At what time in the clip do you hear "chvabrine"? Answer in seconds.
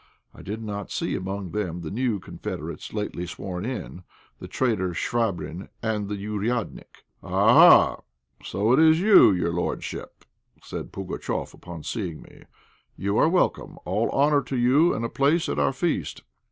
4.95-5.69